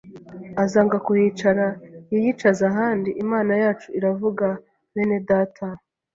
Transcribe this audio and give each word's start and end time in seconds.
azanga 0.63 0.95
kuhicara 1.05 1.65
yiyicaze 2.11 2.61
ahandi.” 2.71 3.09
Imana 3.23 3.53
yacu 3.61 3.87
iravuga 3.97 4.45
bene 4.93 5.17
Data! 5.29 5.65